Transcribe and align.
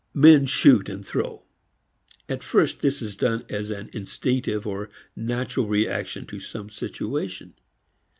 Men 0.15 0.47
shoot 0.47 0.89
and 0.89 1.05
throw. 1.05 1.43
At 2.27 2.41
first 2.41 2.79
this 2.81 3.03
is 3.03 3.15
done 3.15 3.45
as 3.49 3.69
an 3.69 3.91
"instinctive" 3.93 4.65
or 4.65 4.89
natural 5.15 5.67
reaction 5.67 6.25
to 6.25 6.39
some 6.39 6.71
situation. 6.71 7.53